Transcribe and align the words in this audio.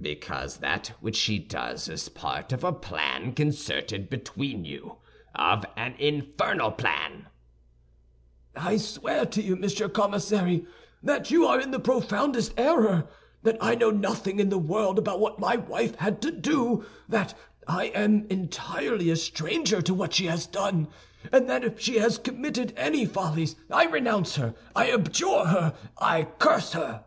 "Because 0.00 0.58
that 0.58 0.92
which 1.00 1.16
she 1.16 1.40
does 1.40 1.88
is 1.88 2.08
part 2.08 2.52
of 2.52 2.62
a 2.62 2.72
plan 2.72 3.32
concerted 3.32 4.08
between 4.08 4.64
you—of 4.64 5.64
an 5.76 5.96
infernal 5.98 6.70
plan." 6.70 7.26
"I 8.54 8.76
swear 8.76 9.26
to 9.26 9.42
you, 9.42 9.56
Monsieur 9.56 9.88
Commissary, 9.88 10.64
that 11.02 11.32
you 11.32 11.46
are 11.46 11.60
in 11.60 11.72
the 11.72 11.80
profoundest 11.80 12.54
error, 12.56 13.08
that 13.42 13.56
I 13.60 13.74
know 13.74 13.90
nothing 13.90 14.38
in 14.38 14.50
the 14.50 14.56
world 14.58 15.00
about 15.00 15.18
what 15.18 15.40
my 15.40 15.56
wife 15.56 15.96
had 15.96 16.22
to 16.22 16.30
do, 16.30 16.86
that 17.08 17.36
I 17.66 17.86
am 17.86 18.28
entirely 18.30 19.10
a 19.10 19.16
stranger 19.16 19.82
to 19.82 19.92
what 19.92 20.14
she 20.14 20.26
has 20.26 20.46
done; 20.46 20.86
and 21.32 21.50
that 21.50 21.64
if 21.64 21.80
she 21.80 21.96
has 21.98 22.18
committed 22.18 22.72
any 22.76 23.04
follies, 23.04 23.56
I 23.68 23.86
renounce 23.86 24.36
her, 24.36 24.54
I 24.76 24.92
abjure 24.92 25.46
her, 25.46 25.74
I 25.98 26.28
curse 26.38 26.70
her!" 26.74 27.04